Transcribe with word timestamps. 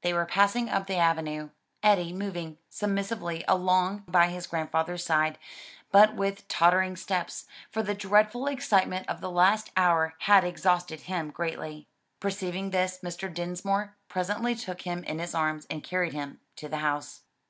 They 0.00 0.14
were 0.14 0.24
passing 0.24 0.70
up 0.70 0.86
the 0.86 0.96
avenue, 0.96 1.50
Eddie 1.82 2.10
moving 2.14 2.56
submissively 2.70 3.44
along 3.46 4.04
by 4.08 4.28
his 4.28 4.46
grandfather's 4.46 5.04
side, 5.04 5.36
but 5.92 6.14
with 6.14 6.48
tottering 6.48 6.96
steps; 6.96 7.44
for 7.70 7.82
the 7.82 7.92
dreadful 7.92 8.46
excitement 8.46 9.06
of 9.06 9.20
the 9.20 9.30
last 9.30 9.70
hour 9.76 10.14
had 10.20 10.44
exhausted 10.44 11.00
him 11.00 11.30
greatly. 11.30 11.86
Perceiving 12.20 12.70
this 12.70 13.00
Mr. 13.04 13.30
Dinsmore 13.30 13.94
presently 14.08 14.54
took 14.54 14.80
him 14.80 15.04
in 15.04 15.18
his 15.18 15.34
arms 15.34 15.66
and 15.68 15.84
carried 15.84 16.14
him 16.14 16.40
to 16.56 16.70
the 16.70 16.78
house. 16.78 17.24